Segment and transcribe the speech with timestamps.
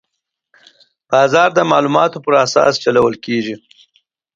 [1.09, 3.55] بازار د معلوماتو پر اساس چلول کېږي.